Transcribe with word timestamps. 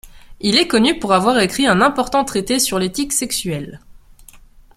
Il 0.39 0.57
est 0.57 0.67
connu 0.67 0.97
pour 0.97 1.13
avoir 1.13 1.37
écrit 1.37 1.67
un 1.67 1.79
important 1.79 2.25
traité 2.25 2.57
sur 2.57 2.79
l'éthique 2.79 3.13
sexuelle. 3.13 3.79